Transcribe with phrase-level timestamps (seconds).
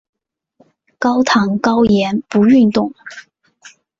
[0.97, 2.91] 高糖高盐不运动